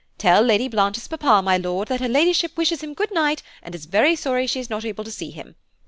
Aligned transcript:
Tell 0.17 0.41
Lady 0.41 0.67
Blanche's 0.67 1.07
papa, 1.07 1.43
my 1.43 1.57
Lord, 1.57 1.87
that 1.89 1.99
her 1.99 2.09
Ladyship 2.09 2.57
wishes 2.57 2.81
him 2.81 2.95
good 2.95 3.13
night, 3.13 3.43
and 3.61 3.75
is 3.75 3.85
very 3.85 4.15
sorry 4.15 4.47
she 4.47 4.59
is 4.59 4.67
not 4.67 4.83
able 4.83 5.03
to 5.03 5.11
see 5.11 5.29
him. 5.29 5.55